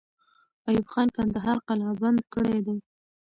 [0.67, 2.77] ایوب خان کندهار قلابند کړی دی.